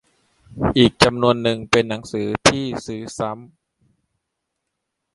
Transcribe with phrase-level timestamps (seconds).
[0.77, 3.49] อีกจำนวนนึงเป็นหนังสือที่ซื้อซ้ำ